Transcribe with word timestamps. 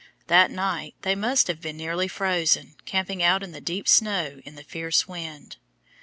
That 0.25 0.49
night 0.49 0.95
they 1.03 1.13
must 1.13 1.45
have 1.45 1.61
been 1.61 1.77
nearly 1.77 2.07
frozen, 2.07 2.73
camping 2.85 3.21
out 3.21 3.43
in 3.43 3.51
the 3.51 3.61
deep 3.61 3.87
snow 3.87 4.41
in 4.45 4.55
the 4.55 4.63
fierce 4.63 5.07
wind. 5.07 5.57